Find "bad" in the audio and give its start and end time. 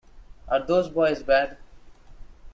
1.21-1.57